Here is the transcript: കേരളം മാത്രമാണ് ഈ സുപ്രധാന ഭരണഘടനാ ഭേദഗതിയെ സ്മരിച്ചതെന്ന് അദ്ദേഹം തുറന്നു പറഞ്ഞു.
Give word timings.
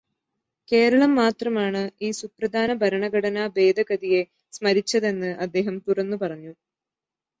കേരളം 0.71 1.11
മാത്രമാണ് 1.15 1.91
ഈ 2.01 2.11
സുപ്രധാന 2.11 2.73
ഭരണഘടനാ 2.81 3.45
ഭേദഗതിയെ 3.57 4.23
സ്മരിച്ചതെന്ന് 4.53 5.31
അദ്ദേഹം 5.45 5.77
തുറന്നു 5.87 6.19
പറഞ്ഞു. 6.21 6.53